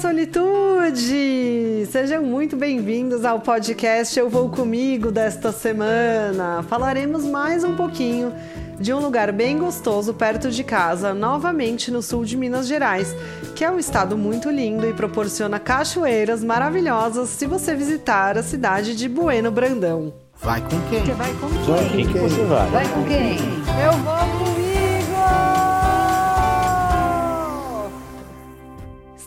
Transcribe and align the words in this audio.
solitude! 0.00 1.86
Sejam 1.92 2.22
muito 2.22 2.56
bem-vindos 2.56 3.22
ao 3.22 3.38
podcast 3.38 4.18
Eu 4.18 4.30
Vou 4.30 4.48
Comigo 4.48 5.12
desta 5.12 5.52
semana. 5.52 6.62
Falaremos 6.62 7.22
mais 7.24 7.64
um 7.64 7.76
pouquinho 7.76 8.32
de 8.80 8.94
um 8.94 8.98
lugar 8.98 9.30
bem 9.30 9.58
gostoso 9.58 10.14
perto 10.14 10.50
de 10.50 10.64
casa, 10.64 11.12
novamente 11.12 11.90
no 11.90 12.00
sul 12.00 12.24
de 12.24 12.34
Minas 12.34 12.66
Gerais, 12.66 13.14
que 13.54 13.62
é 13.62 13.70
um 13.70 13.78
estado 13.78 14.16
muito 14.16 14.48
lindo 14.48 14.88
e 14.88 14.94
proporciona 14.94 15.58
cachoeiras 15.58 16.42
maravilhosas 16.42 17.28
se 17.28 17.46
você 17.46 17.74
visitar 17.74 18.38
a 18.38 18.42
cidade 18.42 18.96
de 18.96 19.06
Bueno 19.06 19.50
Brandão. 19.50 20.14
Vai 20.40 20.62
com 20.62 20.80
quem? 20.88 21.04
Você 21.04 21.12
vai 21.12 21.34
com 21.34 21.48
quem? 21.48 21.58
Vai 21.66 21.84
com 21.84 22.12
quem? 22.12 22.22
Você 22.22 22.44
vai? 22.44 22.70
Vai 22.70 22.88
com 22.88 23.04
quem? 23.04 23.36
Eu 23.84 23.92
vou 23.98 24.38
comigo! 24.38 24.49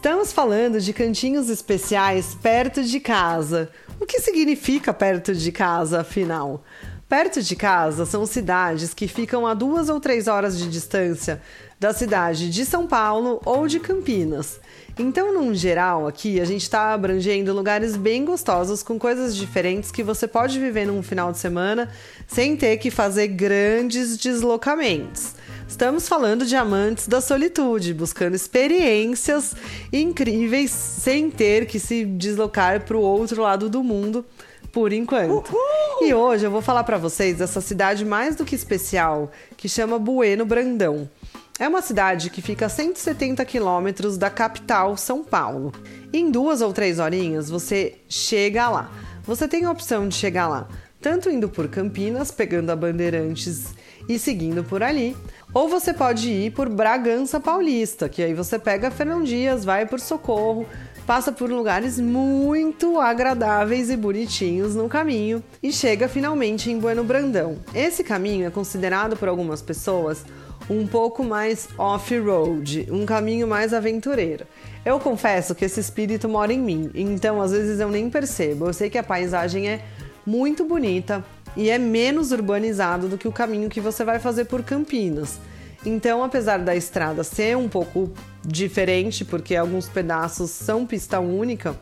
Estamos 0.03 0.33
falando 0.33 0.81
de 0.81 0.91
cantinhos 0.91 1.49
especiais 1.49 2.35
perto 2.35 2.83
de 2.83 2.99
casa. 2.99 3.69
O 4.01 4.05
que 4.05 4.19
significa 4.19 4.93
perto 4.93 5.33
de 5.33 5.49
casa, 5.49 6.01
afinal? 6.01 6.61
Perto 7.07 7.41
de 7.41 7.55
casa 7.55 8.05
são 8.05 8.25
cidades 8.25 8.93
que 8.93 9.07
ficam 9.07 9.47
a 9.47 9.53
duas 9.53 9.87
ou 9.87 10.01
três 10.01 10.27
horas 10.27 10.59
de 10.59 10.69
distância 10.69 11.41
da 11.79 11.93
cidade 11.93 12.49
de 12.49 12.65
São 12.65 12.85
Paulo 12.85 13.41
ou 13.45 13.65
de 13.65 13.79
Campinas. 13.79 14.59
Então, 14.99 15.33
num 15.33 15.55
geral, 15.55 16.05
aqui 16.05 16.41
a 16.41 16.45
gente 16.45 16.63
está 16.63 16.93
abrangendo 16.93 17.53
lugares 17.53 17.95
bem 17.95 18.25
gostosos 18.25 18.83
com 18.83 18.99
coisas 18.99 19.33
diferentes 19.33 19.89
que 19.89 20.03
você 20.03 20.27
pode 20.27 20.59
viver 20.59 20.85
num 20.85 21.01
final 21.01 21.31
de 21.31 21.37
semana 21.37 21.89
sem 22.27 22.57
ter 22.57 22.75
que 22.75 22.91
fazer 22.91 23.29
grandes 23.29 24.17
deslocamentos. 24.17 25.33
Estamos 25.73 26.07
falando 26.07 26.45
de 26.45 26.55
amantes 26.55 27.07
da 27.07 27.19
solitude, 27.19 27.95
buscando 27.95 28.35
experiências 28.35 29.55
incríveis 29.91 30.69
sem 30.69 31.31
ter 31.31 31.65
que 31.65 31.79
se 31.79 32.05
deslocar 32.05 32.85
para 32.85 32.95
o 32.95 33.01
outro 33.01 33.41
lado 33.41 33.67
do 33.71 33.83
mundo 33.83 34.23
por 34.71 34.93
enquanto. 34.93 35.49
Uhul! 35.49 36.07
E 36.07 36.13
hoje 36.13 36.45
eu 36.45 36.51
vou 36.51 36.61
falar 36.61 36.83
para 36.83 36.99
vocês 36.99 37.39
dessa 37.39 37.59
cidade 37.59 38.05
mais 38.05 38.35
do 38.35 38.45
que 38.45 38.53
especial, 38.53 39.31
que 39.57 39.67
chama 39.67 39.97
Bueno 39.97 40.45
Brandão. 40.45 41.09
É 41.57 41.67
uma 41.67 41.81
cidade 41.81 42.29
que 42.29 42.39
fica 42.39 42.67
a 42.67 42.69
170 42.69 43.43
quilômetros 43.43 44.15
da 44.15 44.29
capital, 44.29 44.95
São 44.95 45.23
Paulo. 45.23 45.73
Em 46.13 46.29
duas 46.29 46.61
ou 46.61 46.71
três 46.71 46.99
horinhas 46.99 47.49
você 47.49 47.95
chega 48.07 48.69
lá. 48.69 48.91
Você 49.23 49.47
tem 49.47 49.65
a 49.65 49.71
opção 49.71 50.07
de 50.07 50.13
chegar 50.13 50.47
lá 50.47 50.67
tanto 51.03 51.29
indo 51.29 51.49
por 51.49 51.67
Campinas, 51.67 52.31
pegando 52.31 52.69
a 52.69 52.77
Bandeirantes 52.77 53.75
e 54.07 54.19
seguindo 54.19 54.63
por 54.63 54.83
ali, 54.83 55.15
ou 55.53 55.67
você 55.67 55.93
pode 55.93 56.29
ir 56.29 56.51
por 56.51 56.67
Bragança 56.69 57.39
Paulista, 57.39 58.09
que 58.09 58.23
aí 58.23 58.33
você 58.33 58.57
pega 58.57 58.91
Fernão 58.91 59.23
Dias, 59.23 59.63
vai 59.63 59.85
por 59.85 59.99
Socorro, 59.99 60.65
passa 61.05 61.31
por 61.31 61.49
lugares 61.49 61.99
muito 61.99 62.99
agradáveis 62.99 63.89
e 63.89 63.97
bonitinhos 63.97 64.75
no 64.75 64.87
caminho 64.87 65.43
e 65.61 65.71
chega 65.71 66.07
finalmente 66.07 66.71
em 66.71 66.79
Bueno 66.79 67.03
Brandão. 67.03 67.57
Esse 67.73 68.03
caminho 68.03 68.47
é 68.47 68.49
considerado 68.49 69.15
por 69.17 69.27
algumas 69.27 69.61
pessoas 69.61 70.25
um 70.69 70.87
pouco 70.87 71.23
mais 71.23 71.67
off-road, 71.77 72.87
um 72.89 73.05
caminho 73.05 73.47
mais 73.47 73.73
aventureiro. 73.73 74.45
Eu 74.85 74.99
confesso 74.99 75.53
que 75.53 75.65
esse 75.65 75.79
espírito 75.79 76.29
mora 76.29 76.53
em 76.53 76.59
mim, 76.59 76.89
então 76.95 77.41
às 77.41 77.51
vezes 77.51 77.79
eu 77.79 77.89
nem 77.89 78.09
percebo. 78.09 78.67
Eu 78.67 78.73
sei 78.73 78.89
que 78.89 78.97
a 78.97 79.03
paisagem 79.03 79.67
é 79.67 79.81
muito 80.25 80.63
bonita 80.63 81.23
e 81.55 81.69
é 81.69 81.77
menos 81.77 82.31
urbanizado 82.31 83.07
do 83.07 83.17
que 83.17 83.27
o 83.27 83.31
caminho 83.31 83.69
que 83.69 83.81
você 83.81 84.03
vai 84.03 84.19
fazer 84.19 84.45
por 84.45 84.63
Campinas. 84.63 85.39
Então, 85.85 86.23
apesar 86.23 86.59
da 86.59 86.75
estrada 86.75 87.23
ser 87.23 87.57
um 87.57 87.67
pouco 87.67 88.11
diferente, 88.45 89.25
porque 89.25 89.55
alguns 89.55 89.89
pedaços 89.89 90.49
são 90.49 90.85
pista 90.85 91.19
única, 91.19 91.75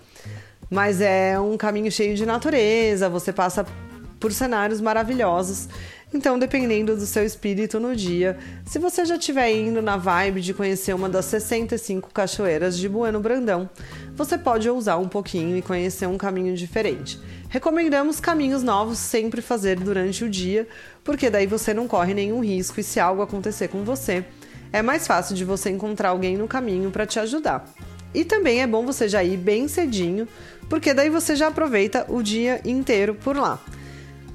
mas 0.69 1.01
é 1.01 1.39
um 1.39 1.55
caminho 1.55 1.91
cheio 1.91 2.15
de 2.15 2.25
natureza, 2.25 3.09
você 3.09 3.31
passa 3.31 3.65
por 4.19 4.31
cenários 4.31 4.81
maravilhosos. 4.81 5.67
Então, 6.13 6.37
dependendo 6.37 6.95
do 6.95 7.05
seu 7.05 7.25
espírito 7.25 7.79
no 7.79 7.95
dia, 7.95 8.37
se 8.65 8.77
você 8.77 9.05
já 9.05 9.15
estiver 9.15 9.49
indo 9.49 9.81
na 9.81 9.95
vibe 9.95 10.41
de 10.41 10.53
conhecer 10.53 10.93
uma 10.93 11.07
das 11.07 11.25
65 11.25 12.09
cachoeiras 12.13 12.77
de 12.77 12.89
Bueno 12.89 13.21
Brandão, 13.21 13.69
você 14.13 14.37
pode 14.37 14.69
ousar 14.69 14.99
um 14.99 15.07
pouquinho 15.07 15.55
e 15.55 15.61
conhecer 15.61 16.07
um 16.07 16.17
caminho 16.17 16.55
diferente. 16.55 17.17
Recomendamos 17.47 18.19
caminhos 18.19 18.61
novos 18.61 18.97
sempre 18.97 19.41
fazer 19.41 19.79
durante 19.79 20.25
o 20.25 20.29
dia, 20.29 20.67
porque 21.01 21.29
daí 21.29 21.47
você 21.47 21.73
não 21.73 21.87
corre 21.87 22.13
nenhum 22.13 22.43
risco 22.43 22.81
e 22.81 22.83
se 22.83 22.99
algo 22.99 23.21
acontecer 23.21 23.69
com 23.69 23.83
você, 23.83 24.25
é 24.73 24.81
mais 24.81 25.07
fácil 25.07 25.33
de 25.33 25.45
você 25.45 25.69
encontrar 25.69 26.09
alguém 26.09 26.37
no 26.37 26.47
caminho 26.47 26.91
para 26.91 27.05
te 27.05 27.19
ajudar. 27.19 27.73
E 28.13 28.25
também 28.25 28.61
é 28.61 28.67
bom 28.67 28.85
você 28.85 29.07
já 29.07 29.23
ir 29.23 29.37
bem 29.37 29.69
cedinho, 29.69 30.27
porque 30.69 30.93
daí 30.93 31.09
você 31.09 31.37
já 31.37 31.47
aproveita 31.47 32.05
o 32.09 32.21
dia 32.21 32.59
inteiro 32.65 33.15
por 33.15 33.37
lá. 33.37 33.63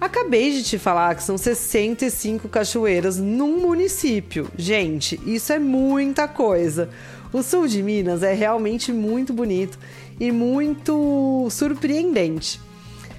Acabei 0.00 0.50
de 0.52 0.62
te 0.62 0.78
falar 0.78 1.14
que 1.14 1.22
são 1.22 1.38
65 1.38 2.48
cachoeiras 2.48 3.18
num 3.18 3.60
município. 3.60 4.50
Gente, 4.56 5.18
isso 5.24 5.52
é 5.52 5.58
muita 5.58 6.28
coisa. 6.28 6.90
O 7.32 7.42
sul 7.42 7.66
de 7.66 7.82
Minas 7.82 8.22
é 8.22 8.34
realmente 8.34 8.92
muito 8.92 9.32
bonito 9.32 9.78
e 10.20 10.30
muito 10.30 11.48
surpreendente. 11.50 12.60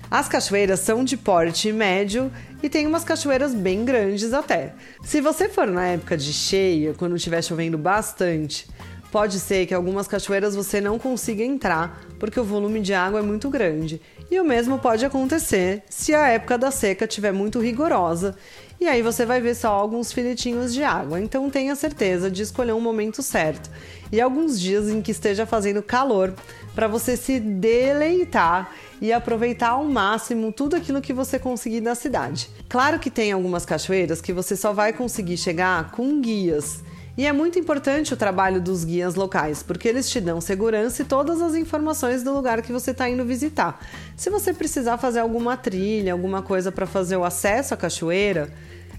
As 0.10 0.30
cachoeiras 0.30 0.80
são 0.80 1.04
de 1.04 1.18
porte 1.18 1.72
médio 1.74 2.32
e 2.64 2.70
tem 2.70 2.88
umas 2.88 3.04
cachoeiras 3.04 3.54
bem 3.54 3.84
grandes 3.84 4.32
até. 4.32 4.74
Se 5.04 5.20
você 5.20 5.50
for 5.50 5.68
na 5.68 5.86
época 5.88 6.16
de 6.16 6.32
cheia, 6.32 6.94
quando 6.94 7.16
estiver 7.16 7.44
chovendo 7.44 7.78
bastante, 7.78 8.68
pode 9.12 9.40
ser 9.40 9.66
que 9.66 9.73
algumas 9.73 10.07
cachoeiras 10.07 10.56
você 10.56 10.81
não 10.81 11.00
consiga 11.00 11.44
entrar 11.44 12.01
porque 12.19 12.40
o 12.40 12.44
volume 12.44 12.81
de 12.81 12.94
água 12.94 13.19
é 13.19 13.23
muito 13.23 13.50
grande. 13.50 14.01
E 14.29 14.40
o 14.40 14.44
mesmo 14.44 14.79
pode 14.79 15.06
acontecer 15.06 15.84
se 15.90 16.13
a 16.13 16.28
época 16.28 16.57
da 16.57 16.72
seca 16.72 17.06
estiver 17.06 17.31
muito 17.31 17.59
rigorosa 17.59 18.35
e 18.79 18.85
aí 18.88 19.01
você 19.01 19.25
vai 19.25 19.41
ver 19.41 19.56
só 19.56 19.69
alguns 19.69 20.12
filetinhos 20.12 20.73
de 20.73 20.84
água. 20.84 21.19
Então 21.19 21.50
tenha 21.50 21.75
certeza 21.75 22.29
de 22.29 22.44
escolher 22.44 22.73
um 22.73 22.81
momento 22.81 23.23
certo 23.23 23.69
e 24.12 24.22
alguns 24.22 24.59
dias 24.59 24.90
em 24.90 25.01
que 25.01 25.12
esteja 25.12 25.45
fazendo 25.45 25.81
calor 25.81 26.34
para 26.75 26.88
você 26.88 27.18
se 27.18 27.39
deleitar 27.39 28.72
e 29.01 29.12
aproveitar 29.12 29.69
ao 29.69 29.84
máximo 29.85 30.51
tudo 30.51 30.75
aquilo 30.75 31.01
que 31.01 31.13
você 31.13 31.39
conseguir 31.39 31.81
da 31.81 31.95
cidade. 31.95 32.50
Claro 32.69 33.00
que 33.00 33.09
tem 33.09 33.31
algumas 33.31 33.66
cachoeiras 33.66 34.22
que 34.22 34.34
você 34.34 34.56
só 34.56 34.74
vai 34.74 34.94
conseguir 34.94 35.38
chegar 35.38 35.91
com 35.91 36.22
guias. 36.22 36.84
E 37.18 37.26
é 37.26 37.34
muito 37.34 37.58
importante 37.58 38.14
o 38.14 38.18
trabalho 38.18 38.62
dos 38.62 38.84
guias 38.84 39.16
locais, 39.16 39.64
porque 39.64 39.88
eles 39.88 40.08
te 40.08 40.22
dão 40.22 40.40
segurança 40.40 41.02
e 41.02 41.06
todas 41.06 41.42
as 41.42 41.56
informações 41.56 42.22
do 42.22 42.32
lugar 42.32 42.62
que 42.62 42.72
você 42.72 42.92
está 42.92 43.10
indo 43.10 43.26
visitar. 43.26 43.84
Se 44.16 44.30
você 44.30 44.54
precisar 44.54 45.00
fazer 45.00 45.20
alguma 45.20 45.58
trilha, 45.58 46.14
alguma 46.14 46.44
coisa 46.44 46.72
para 46.72 46.86
fazer 46.86 47.18
o 47.18 47.24
acesso 47.24 47.74
à 47.74 47.78
cachoeira, 47.78 48.54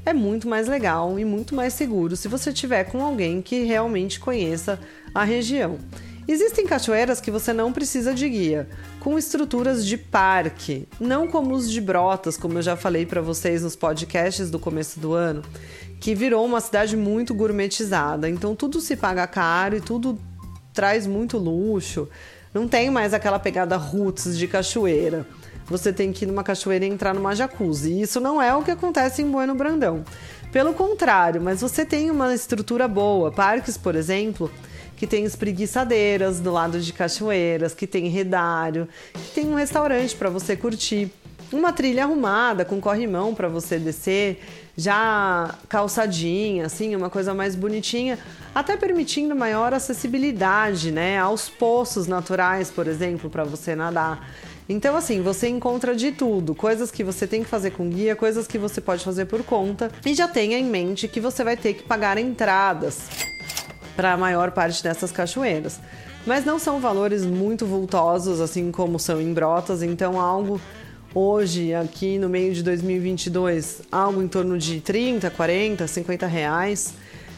é 0.05 0.13
muito 0.13 0.49
mais 0.49 0.67
legal 0.67 1.17
e 1.17 1.25
muito 1.25 1.55
mais 1.55 1.75
seguro 1.75 2.17
se 2.17 2.27
você 2.27 2.53
tiver 2.53 2.85
com 2.85 3.05
alguém 3.05 3.41
que 3.41 3.63
realmente 3.63 4.19
conheça 4.19 4.81
a 5.15 5.23
região. 5.23 5.79
Existem 6.27 6.67
cachoeiras 6.67 7.23
que 7.23 7.31
você 7.31 7.55
não 7.55 7.73
precisa 7.73 8.13
de 8.13 8.29
guia, 8.29 8.69
com 9.01 9.19
estruturas 9.19 9.87
de 9.87 9.97
parque, 9.97 10.87
não 11.01 11.27
como 11.27 11.55
os 11.55 11.71
de 11.71 11.81
Brotas, 11.81 12.37
como 12.37 12.59
eu 12.59 12.63
já 12.63 12.77
falei 12.77 13.07
para 13.07 13.23
vocês 13.23 13.63
nos 13.63 13.75
podcasts 13.75 14.51
do 14.51 14.59
começo 14.59 15.01
do 15.01 15.15
ano, 15.15 15.43
que 16.01 16.15
virou 16.15 16.45
uma 16.45 16.61
cidade 16.61 16.97
muito 16.97 17.35
gourmetizada. 17.35 18.29
Então 18.29 18.55
tudo 18.55 18.81
se 18.81 18.97
paga 18.97 19.27
caro 19.27 19.77
e 19.77 19.81
tudo 19.81 20.19
traz 20.73 21.07
muito 21.07 21.39
luxo. 21.39 22.09
Não 22.53 22.67
tem 22.69 22.91
mais 22.91 23.13
aquela 23.13 23.39
pegada 23.39 23.77
roots 23.77 24.37
de 24.39 24.47
cachoeira. 24.47 25.27
Você 25.67 25.93
tem 25.93 26.13
que 26.13 26.25
ir 26.25 26.29
numa 26.29 26.43
cachoeira 26.43 26.87
e 26.87 26.89
entrar 26.89 27.15
numa 27.15 27.35
jacuzzi. 27.35 27.93
E 27.93 28.03
isso 28.03 28.21
não 28.21 28.41
é 28.41 28.55
o 28.55 28.63
que 28.63 28.71
acontece 28.71 29.21
em 29.21 29.31
Bueno 29.31 29.55
Brandão. 29.55 30.05
Pelo 30.51 30.73
contrário, 30.73 31.43
mas 31.43 31.61
você 31.61 31.85
tem 31.85 32.11
uma 32.11 32.35
estrutura 32.35 32.89
boa. 32.89 33.31
Parques, 33.31 33.77
por 33.77 33.95
exemplo, 33.95 34.51
que 34.97 35.07
tem 35.07 35.25
espreguiçadeiras 35.25 36.41
do 36.41 36.51
lado 36.51 36.81
de 36.81 36.93
cachoeiras, 36.93 37.75
que 37.75 37.87
tem 37.87 38.09
redário, 38.09 38.89
que 39.13 39.35
tem 39.35 39.47
um 39.47 39.55
restaurante 39.55 40.17
para 40.17 40.31
você 40.31 40.57
curtir, 40.57 41.13
uma 41.53 41.73
trilha 41.73 42.05
arrumada 42.05 42.65
com 42.65 42.81
corrimão 42.81 43.35
para 43.35 43.49
você 43.49 43.79
descer, 43.79 44.43
já 44.77 45.55
calçadinha, 45.69 46.67
assim, 46.67 46.95
uma 46.95 47.11
coisa 47.11 47.35
mais 47.35 47.55
bonitinha, 47.55 48.19
até 48.55 48.77
permitindo 48.77 49.35
maior 49.35 49.73
acessibilidade, 49.75 50.93
né, 50.93 51.19
aos 51.19 51.49
poços 51.49 52.07
naturais, 52.07 52.71
por 52.71 52.87
exemplo, 52.87 53.29
para 53.31 53.45
você 53.45 53.75
nadar. 53.75 54.29
Então, 54.69 54.95
assim, 54.95 55.23
você 55.23 55.49
encontra 55.49 55.97
de 55.97 56.13
tudo, 56.13 56.55
coisas 56.55 56.91
que 56.91 57.03
você 57.03 57.27
tem 57.27 57.43
que 57.43 57.49
fazer 57.49 57.71
com 57.71 57.89
guia, 57.89 58.15
coisas 58.15 58.47
que 58.47 58.59
você 58.59 58.81
pode 58.81 59.03
fazer 59.03 59.25
por 59.25 59.43
conta, 59.43 59.91
e 60.05 60.15
já 60.15 60.29
tenha 60.29 60.59
em 60.59 60.65
mente 60.65 61.09
que 61.09 61.21
você 61.21 61.43
vai 61.43 61.57
ter 61.57 61.73
que 61.73 61.83
pagar 61.83 62.19
entradas 62.19 63.09
para 63.97 64.13
a 64.13 64.17
maior 64.17 64.51
parte 64.51 64.83
dessas 64.83 65.11
cachoeiras. 65.11 65.81
Mas 66.27 66.45
não 66.45 66.59
são 66.59 66.79
valores 66.79 67.25
muito 67.25 67.65
vultosos, 67.65 68.41
assim 68.41 68.71
como 68.71 68.99
são 68.99 69.19
em 69.19 69.33
Brotas, 69.33 69.83
então 69.83 70.21
algo 70.21 70.61
hoje, 71.15 71.75
aqui 71.75 72.19
no 72.19 72.29
meio 72.29 72.53
de 72.55 72.63
2022, 72.63 73.83
algo 73.91 74.23
em 74.23 74.29
torno 74.29 74.59
de 74.59 74.81
30, 74.81 75.31
40, 75.31 75.87
50 75.87 76.27
reais 76.27 76.95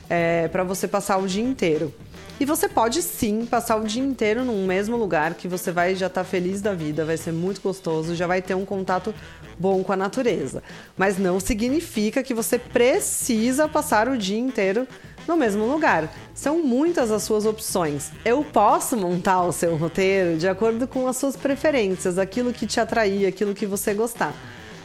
é, 0.09 0.49
para 0.49 0.65
você 0.65 0.89
passar 0.89 1.19
o 1.19 1.27
dia 1.27 1.43
inteiro. 1.43 1.93
E 2.41 2.45
você 2.47 2.67
pode 2.67 3.03
sim 3.03 3.45
passar 3.45 3.77
o 3.77 3.85
dia 3.85 4.03
inteiro 4.03 4.45
num 4.45 4.65
mesmo 4.67 4.97
lugar 4.97 5.35
que 5.35 5.47
você 5.47 5.71
vai 5.71 5.95
já 5.95 6.07
estar 6.07 6.23
tá 6.23 6.29
feliz 6.29 6.63
da 6.63 6.73
vida, 6.73 7.05
vai 7.05 7.19
ser 7.19 7.33
muito 7.33 7.61
gostoso, 7.61 8.15
já 8.15 8.27
vai 8.27 8.41
ter 8.41 8.55
um 8.55 8.65
contato 8.65 9.15
bom 9.59 9.85
com 9.85 9.93
a 9.93 9.97
natureza. 9.97 10.63
Mas 10.97 11.19
não 11.19 11.39
significa 11.39 12.23
que 12.23 12.33
você 12.33 12.59
precisa 12.59 13.69
passar 13.69 14.09
o 14.09 14.17
dia 14.17 14.39
inteiro 14.39 14.89
no 15.27 15.37
mesmo 15.37 15.67
lugar. 15.67 16.13
São 16.35 16.63
muitas 16.63 17.11
as 17.11 17.23
suas 17.23 17.47
opções. 17.47 18.11
Eu 18.25 18.45
posso 18.45 18.97
montar 18.97 19.43
o 19.43 19.53
seu 19.53 19.77
roteiro 19.77 20.39
de 20.39 20.49
acordo 20.49 20.87
com 20.87 21.07
as 21.07 21.17
suas 21.17 21.37
preferências, 21.37 22.19
aquilo 22.19 22.53
que 22.53 22.67
te 22.67 22.81
atrair, 22.81 23.27
aquilo 23.27 23.55
que 23.55 23.67
você 23.67 23.95
gostar. 23.95 24.35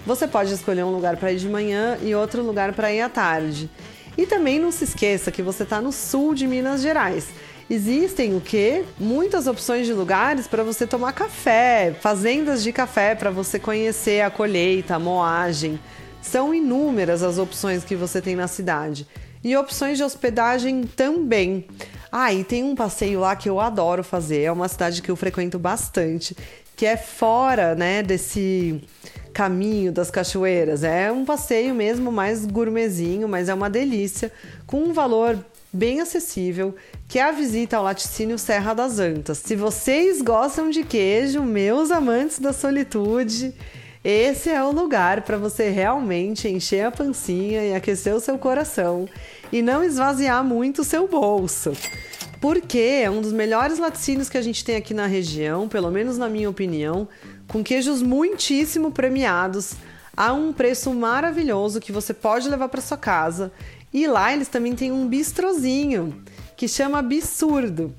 Você 0.05 0.27
pode 0.27 0.53
escolher 0.53 0.83
um 0.83 0.91
lugar 0.91 1.17
para 1.17 1.31
ir 1.31 1.37
de 1.37 1.49
manhã 1.49 1.97
e 2.01 2.13
outro 2.13 2.43
lugar 2.43 2.73
para 2.73 2.91
ir 2.91 3.01
à 3.01 3.09
tarde. 3.09 3.69
E 4.17 4.25
também 4.25 4.59
não 4.59 4.71
se 4.71 4.83
esqueça 4.83 5.31
que 5.31 5.41
você 5.41 5.63
está 5.63 5.81
no 5.81 5.91
sul 5.91 6.33
de 6.33 6.47
Minas 6.47 6.81
Gerais. 6.81 7.27
Existem 7.67 8.35
o 8.35 8.41
que? 8.41 8.85
Muitas 8.99 9.47
opções 9.47 9.87
de 9.87 9.93
lugares 9.93 10.47
para 10.47 10.63
você 10.63 10.85
tomar 10.85 11.13
café, 11.13 11.95
fazendas 11.99 12.61
de 12.61 12.71
café 12.71 13.15
para 13.15 13.31
você 13.31 13.57
conhecer 13.57 14.21
a 14.21 14.29
colheita, 14.29 14.95
a 14.95 14.99
moagem. 14.99 15.79
São 16.21 16.53
inúmeras 16.53 17.23
as 17.23 17.39
opções 17.39 17.83
que 17.83 17.95
você 17.95 18.21
tem 18.21 18.35
na 18.35 18.47
cidade. 18.47 19.07
E 19.45 19.55
opções 19.55 19.95
de 19.95 20.03
hospedagem 20.03 20.85
também. 20.95 21.65
Ah, 22.11 22.33
e 22.33 22.43
tem 22.43 22.63
um 22.63 22.73
passeio 22.73 23.19
lá 23.19 23.35
que 23.35 23.47
eu 23.47 23.59
adoro 23.59 24.03
fazer, 24.03 24.41
é 24.41 24.51
uma 24.51 24.67
cidade 24.67 25.03
que 25.03 25.11
eu 25.11 25.15
frequento 25.15 25.59
bastante, 25.59 26.35
que 26.75 26.83
é 26.83 26.97
fora, 26.97 27.75
né, 27.75 28.01
desse 28.01 28.81
caminho 29.31 29.91
das 29.91 30.09
cachoeiras. 30.09 30.83
É 30.83 31.11
um 31.11 31.23
passeio 31.23 31.75
mesmo 31.75 32.11
mais 32.11 32.43
gourmetzinho, 32.43 33.29
mas 33.29 33.47
é 33.47 33.53
uma 33.53 33.69
delícia, 33.69 34.31
com 34.65 34.79
um 34.79 34.93
valor 34.93 35.37
bem 35.71 36.01
acessível, 36.01 36.75
que 37.07 37.19
é 37.19 37.21
a 37.21 37.31
visita 37.31 37.77
ao 37.77 37.83
laticínio 37.83 38.39
Serra 38.39 38.73
das 38.73 38.97
Antas. 38.97 39.37
Se 39.37 39.55
vocês 39.55 40.23
gostam 40.23 40.71
de 40.71 40.83
queijo, 40.83 41.43
meus 41.43 41.91
amantes 41.91 42.39
da 42.39 42.51
solitude, 42.51 43.53
esse 44.07 44.51
é 44.51 44.63
o 44.63 44.71
lugar 44.71 45.23
para 45.23 45.35
você 45.35 45.71
realmente 45.71 46.47
encher 46.47 46.85
a 46.85 46.91
pancinha 46.91 47.65
e 47.65 47.73
aquecer 47.73 48.13
o 48.13 48.19
seu 48.19 48.37
coração 48.37 49.09
e 49.51 49.63
não 49.63 49.83
esvaziar 49.83 50.43
muito 50.43 50.83
o 50.83 50.85
seu 50.85 51.07
bolso. 51.07 51.73
Porque 52.39 52.77
é 52.77 53.09
um 53.09 53.19
dos 53.19 53.33
melhores 53.33 53.79
laticínios 53.79 54.29
que 54.29 54.37
a 54.37 54.43
gente 54.43 54.63
tem 54.63 54.75
aqui 54.75 54.93
na 54.93 55.07
região, 55.07 55.67
pelo 55.67 55.89
menos 55.89 56.19
na 56.19 56.29
minha 56.29 56.47
opinião, 56.47 57.07
com 57.47 57.63
queijos 57.63 58.03
muitíssimo 58.03 58.91
premiados, 58.91 59.73
a 60.15 60.31
um 60.33 60.53
preço 60.53 60.93
maravilhoso 60.93 61.81
que 61.81 61.91
você 61.91 62.13
pode 62.13 62.47
levar 62.47 62.69
para 62.69 62.81
sua 62.81 62.97
casa 62.97 63.51
e 63.91 64.05
lá 64.05 64.31
eles 64.31 64.49
também 64.49 64.75
têm 64.75 64.91
um 64.91 65.07
bistrozinho 65.07 66.23
que 66.55 66.67
chama 66.67 67.01
Bissurdo. 67.01 67.91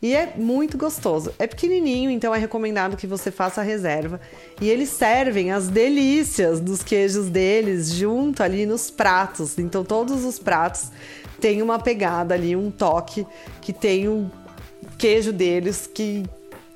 E 0.00 0.14
é 0.14 0.34
muito 0.36 0.78
gostoso. 0.78 1.32
É 1.38 1.46
pequenininho, 1.46 2.10
então 2.10 2.32
é 2.34 2.38
recomendado 2.38 2.96
que 2.96 3.06
você 3.06 3.30
faça 3.32 3.60
a 3.60 3.64
reserva. 3.64 4.20
E 4.60 4.68
eles 4.68 4.90
servem 4.90 5.50
as 5.50 5.68
delícias 5.68 6.60
dos 6.60 6.82
queijos 6.82 7.28
deles 7.28 7.92
junto 7.92 8.42
ali 8.42 8.64
nos 8.64 8.90
pratos. 8.90 9.58
Então 9.58 9.84
todos 9.84 10.24
os 10.24 10.38
pratos 10.38 10.92
têm 11.40 11.62
uma 11.62 11.80
pegada 11.80 12.34
ali, 12.34 12.54
um 12.54 12.70
toque 12.70 13.26
que 13.60 13.72
tem 13.72 14.08
um 14.08 14.30
queijo 14.96 15.32
deles 15.32 15.88
que 15.92 16.24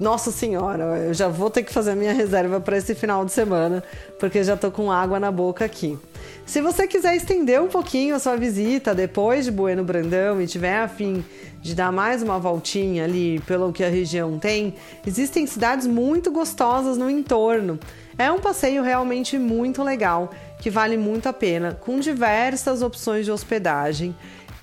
nossa 0.03 0.33
senhora, 0.33 0.83
eu 0.99 1.15
já 1.15 1.29
vou 1.29 1.49
ter 1.49 1.63
que 1.63 1.73
fazer 1.73 1.93
a 1.93 1.97
minha 1.97 2.13
reserva 2.13 2.61
para 2.61 2.77
esse 2.77 2.95
final 2.95 3.25
de 3.25 3.31
semana, 3.33 3.83
porque 4.19 4.43
já 4.43 4.57
tô 4.57 4.71
com 4.71 4.91
água 4.91 5.21
na 5.21 5.31
boca 5.31 5.65
aqui. 5.65 5.97
Se 6.45 6.61
você 6.61 6.89
quiser 6.89 7.15
estender 7.15 7.63
um 7.63 7.69
pouquinho 7.69 8.17
a 8.17 8.19
sua 8.19 8.37
visita 8.37 8.95
depois 8.95 9.45
de 9.45 9.53
Bueno 9.53 9.85
Brandão 9.85 10.43
e 10.43 10.47
tiver 10.47 10.81
a 10.81 10.89
fim 10.89 11.25
de 11.63 11.75
dar 11.75 11.93
mais 11.93 12.21
uma 12.21 12.39
voltinha 12.39 13.05
ali 13.05 13.39
pelo 13.47 13.73
que 13.73 13.85
a 13.85 13.89
região 13.89 14.39
tem, 14.39 14.75
existem 15.07 15.47
cidades 15.47 15.87
muito 15.87 16.33
gostosas 16.33 16.99
no 16.99 17.09
entorno. 17.09 17.79
É 18.19 18.31
um 18.31 18.41
passeio 18.41 18.83
realmente 18.83 19.39
muito 19.39 19.85
legal, 19.85 20.33
que 20.59 20.69
vale 20.69 20.97
muito 20.97 21.29
a 21.29 21.33
pena, 21.33 21.79
com 21.81 22.01
diversas 22.01 22.83
opções 22.83 23.25
de 23.25 23.31
hospedagem. 23.31 24.15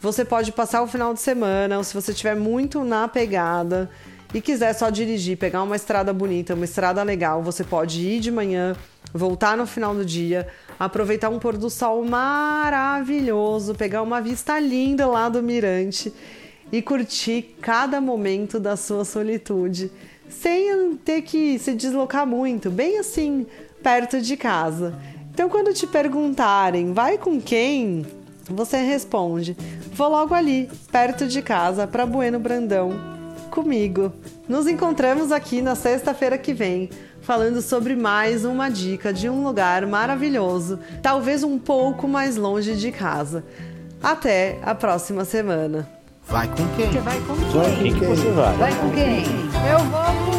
Você 0.02 0.26
pode 0.26 0.52
passar 0.52 0.82
o 0.82 0.88
final 0.88 1.14
de 1.14 1.22
semana, 1.22 1.78
ou 1.78 1.84
se 1.84 1.94
você 1.94 2.12
estiver 2.12 2.36
muito 2.36 2.84
na 2.84 3.08
pegada 3.08 3.90
e 4.34 4.42
quiser 4.42 4.74
só 4.74 4.90
dirigir, 4.90 5.38
pegar 5.38 5.64
uma 5.64 5.76
estrada 5.76 6.14
bonita, 6.14 6.54
uma 6.54 6.66
estrada 6.66 7.02
legal, 7.02 7.42
você 7.42 7.64
pode 7.64 8.00
ir 8.02 8.20
de 8.20 8.31
manhã, 8.31 8.76
voltar 9.14 9.58
no 9.58 9.66
final 9.66 9.96
do 9.96 10.06
dia, 10.06 10.48
aproveitar 10.80 11.30
um 11.30 11.40
pôr 11.40 11.58
do 11.58 11.70
sol 11.70 12.04
maravilhoso, 12.06 13.74
pegar 13.74 14.04
uma 14.04 14.22
vista 14.22 14.60
linda 14.60 15.08
lá 15.08 15.30
do 15.30 15.42
mirante 15.42 16.14
e 16.72 16.81
curtir 16.81 17.56
cada 17.60 18.00
momento 18.00 18.60
da 18.60 18.78
sua 18.78 19.04
solitude, 19.04 19.92
sem 20.30 20.96
ter 20.98 21.24
que 21.24 21.58
se 21.58 21.74
deslocar 21.74 22.28
muito, 22.28 22.70
bem 22.70 23.00
assim, 23.00 23.48
perto 23.81 24.22
de 24.22 24.38
casa. 24.38 24.94
Então, 25.34 25.50
quando 25.50 25.74
te 25.74 25.88
perguntarem, 25.88 26.94
vai 26.94 27.18
com 27.18 27.42
quem? 27.42 28.06
Você 28.48 28.78
responde: 28.78 29.58
vou 29.94 30.10
logo 30.10 30.36
ali, 30.36 30.70
perto 30.92 31.28
de 31.28 31.42
casa, 31.42 31.88
para 31.88 32.06
Bueno 32.06 32.38
Brandão 32.38 33.19
comigo. 33.50 34.13
Nos 34.48 34.68
encontramos 34.68 35.31
aqui 35.31 35.62
na 35.62 35.75
sexta-feira 35.75 36.38
que 36.38 36.54
vem, 36.54 36.90
falando 37.22 37.62
sobre 37.62 37.96
mais 37.96 38.46
uma 38.46 38.69
dica 38.69 39.12
de 39.12 39.30
um 39.30 39.44
lugar 39.44 39.86
maravilhoso, 39.86 40.80
talvez 41.01 41.44
um 41.44 41.60
pouco 41.60 42.07
mais 42.07 42.38
longe 42.38 42.75
de 42.75 42.92
casa. 42.92 43.44
Até 44.01 44.60
a 44.63 44.74
próxima 44.74 45.25
semana. 45.25 45.90
Vai 46.28 46.48
com 46.48 46.68
quem? 46.75 46.92
Você 46.92 47.00
vai 47.00 47.19
com 47.22 47.36
quem? 47.36 47.51
Vai 47.51 47.72
com 47.75 48.16
quem? 48.16 48.34
Vai 48.57 48.75
com 48.75 48.92
quem? 48.92 49.24
Eu 49.69 49.80
vou 49.90 50.39